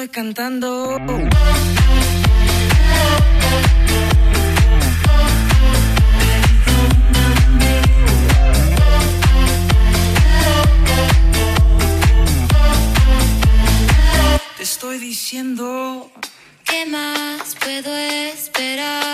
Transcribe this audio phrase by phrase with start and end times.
[0.00, 0.96] Estoy cantando.
[14.56, 16.12] Te estoy diciendo.
[16.64, 19.07] ¿Qué más puedo esperar